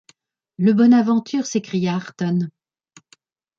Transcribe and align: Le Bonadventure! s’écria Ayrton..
Le 0.57 0.73
Bonadventure! 0.73 1.45
s’écria 1.45 1.93
Ayrton.. 1.93 2.49